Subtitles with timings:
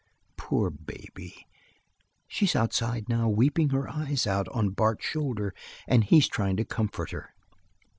[0.35, 1.45] "Poor baby!
[2.27, 5.53] She's outside, now, weeping her eyes out on Bart's shoulder
[5.87, 7.29] and he's trying to comfort her."